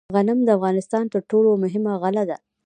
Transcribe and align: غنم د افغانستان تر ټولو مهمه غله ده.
غنم 0.15 0.39
د 0.45 0.49
افغانستان 0.57 1.03
تر 1.13 1.21
ټولو 1.31 1.49
مهمه 1.63 1.91
غله 2.01 2.23
ده. 2.29 2.37